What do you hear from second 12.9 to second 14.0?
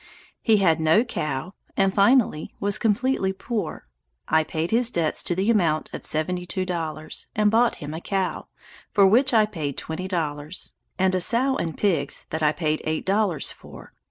dollars for.